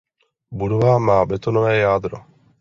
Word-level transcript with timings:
Budova 0.51 0.99
má 0.99 1.25
betonové 1.25 1.77
jádro. 1.77 2.17